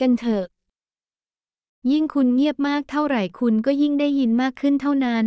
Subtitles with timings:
[0.00, 0.44] กันเถอะ
[1.90, 5.26] ยิ่งคุณเงียบมากเท่าไหร่คุณก็ยิ่งได้ยินมากขึ้นเท่านั้น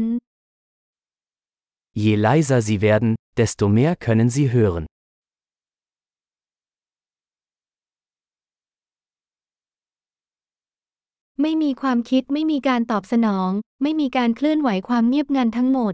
[2.04, 4.86] Je leiser sie werden, desto mehr können sie hören.
[11.42, 13.52] ไม่มีความคิดไม่มีการตอบสนอง
[13.84, 15.94] ไม่มีการเคลื่อนไหวความเงียบงันทั้งหมด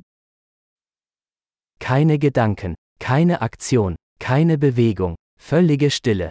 [1.87, 2.71] Keine Gedanken,
[3.07, 3.91] keine Aktion,
[4.27, 5.13] keine Bewegung,
[5.49, 6.29] völlige Stille.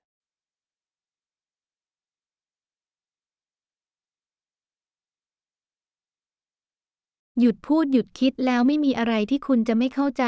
[7.39, 10.25] หยุดพูดหยุดคิดแล้วไม่มีอะไรที่คุณจะไม่เข้าใจ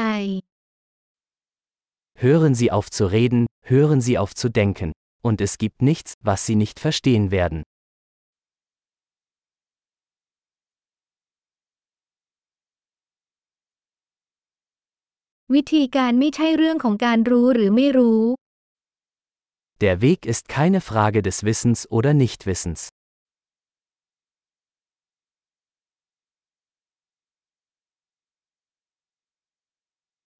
[2.24, 4.88] Hören Sie auf zu reden, hören Sie auf zu denken,
[5.28, 7.60] und es gibt nichts, was Sie nicht verstehen werden.
[15.54, 18.22] วิธีการไม่ใช่เรื่องของการรู้หรือไม่รู้
[19.82, 22.80] Der Weg ist keine Frage des Wissens oder Nichtwissens.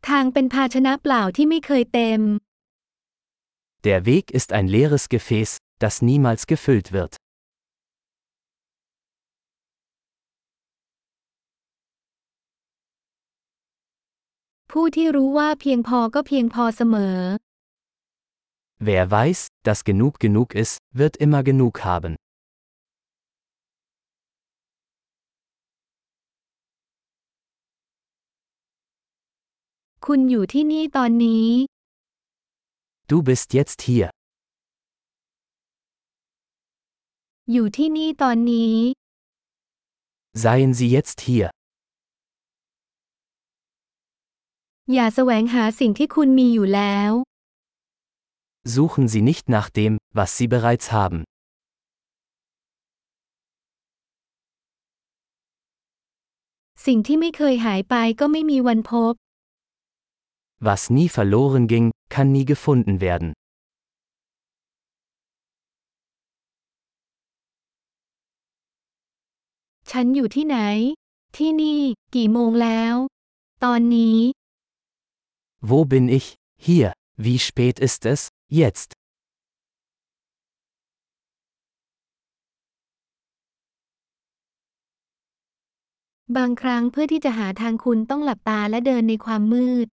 [0.08, 2.20] ทางเป็นภาชนะเปล่าที่ไม่เคยเต็ม
[3.88, 5.50] Der Weg ist ein leeres Gefäß,
[5.82, 7.12] das niemals gefüllt wird.
[14.70, 17.18] ผู้ที่รู้ว่าเพียงพอก็เพียงพอเสมอ
[18.88, 22.12] Wer weiß, dass genug genug ist, wird immer genug haben.
[30.11, 31.49] คุณอยู่ที่นี่ตอนนี้
[33.09, 34.09] Du bist jetzt hier.
[37.51, 38.77] อยู่ที่นี่ตอนนี้
[40.43, 41.47] Seien Sie jetzt hier.
[44.93, 47.11] อย่าแสวงหาสิ่งที่คุณมีอยู่แล้ว
[48.73, 51.19] Suchen Sie nicht nach dem, was Sie bereits haben.
[56.85, 59.15] สิ่งที่ไม่เคยหายไปก็ไม่มีวันพบ
[60.68, 63.32] Was nie verloren ging, kann nie gefunden werden.
[69.90, 70.58] ฉันอยู่ที่ไหน
[71.36, 71.80] ที่นี่
[72.14, 72.94] กี่โมงแล้ว
[73.64, 74.18] ตอนนี้
[75.70, 76.26] Wo bin ich?
[76.66, 76.90] Hier.
[77.24, 78.20] Wie spät ist es?
[78.60, 78.90] Jetzt.
[86.36, 89.86] บางครั้งเพื่อที่จะหาทางคุณต้องหลับตาและเดินในความมืด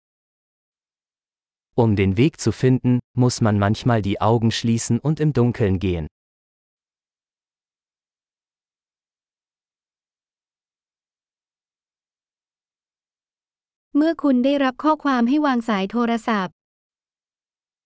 [1.76, 6.06] um den Weg zu finden, muss man manchmal die Augen schließen und im Dunkeln gehen.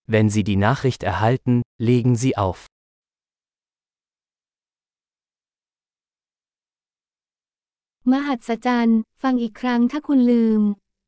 [0.07, 2.67] Wenn Sie die Nachricht erhalten, legen Sie auf.